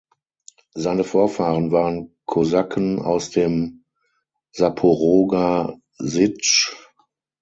Seine 0.73 1.03
Vorfahren 1.03 1.71
waren 1.71 2.15
Kosaken 2.25 2.97
aus 3.03 3.29
dem 3.29 3.83
Saporoger 4.51 5.77
Sitsch. 5.99 6.75